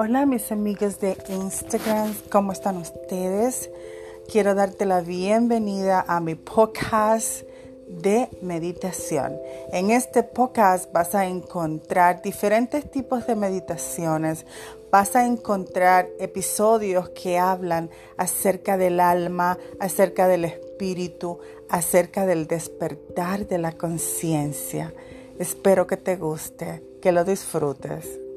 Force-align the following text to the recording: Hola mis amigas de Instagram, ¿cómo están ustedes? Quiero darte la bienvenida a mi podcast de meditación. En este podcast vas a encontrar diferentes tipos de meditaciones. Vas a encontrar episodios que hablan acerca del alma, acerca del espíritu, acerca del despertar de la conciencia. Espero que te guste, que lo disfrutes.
Hola 0.00 0.26
mis 0.26 0.52
amigas 0.52 1.00
de 1.00 1.18
Instagram, 1.28 2.14
¿cómo 2.30 2.52
están 2.52 2.76
ustedes? 2.76 3.68
Quiero 4.30 4.54
darte 4.54 4.86
la 4.86 5.00
bienvenida 5.00 6.04
a 6.06 6.20
mi 6.20 6.36
podcast 6.36 7.42
de 7.88 8.28
meditación. 8.40 9.36
En 9.72 9.90
este 9.90 10.22
podcast 10.22 10.92
vas 10.92 11.16
a 11.16 11.26
encontrar 11.26 12.22
diferentes 12.22 12.88
tipos 12.88 13.26
de 13.26 13.34
meditaciones. 13.34 14.46
Vas 14.92 15.16
a 15.16 15.26
encontrar 15.26 16.06
episodios 16.20 17.08
que 17.08 17.36
hablan 17.36 17.90
acerca 18.16 18.76
del 18.76 19.00
alma, 19.00 19.58
acerca 19.80 20.28
del 20.28 20.44
espíritu, 20.44 21.40
acerca 21.68 22.24
del 22.24 22.46
despertar 22.46 23.48
de 23.48 23.58
la 23.58 23.72
conciencia. 23.72 24.94
Espero 25.40 25.88
que 25.88 25.96
te 25.96 26.14
guste, 26.14 26.84
que 27.02 27.10
lo 27.10 27.24
disfrutes. 27.24 28.27